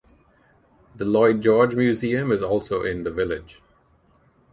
[0.95, 3.61] The Lloyd George Museum is also in the village.